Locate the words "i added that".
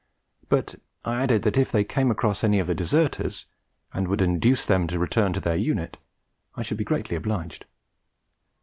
1.05-1.57